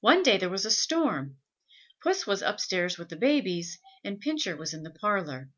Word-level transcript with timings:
One 0.00 0.22
day 0.22 0.38
there 0.38 0.48
was 0.48 0.64
a 0.64 0.70
storm; 0.70 1.36
Puss 2.02 2.26
was 2.26 2.40
upstairs 2.40 2.96
with 2.96 3.10
the 3.10 3.16
babies, 3.16 3.78
and 4.02 4.18
Pincher 4.18 4.56
was 4.56 4.72
in 4.72 4.82
the 4.82 4.88
parlour. 4.90 5.50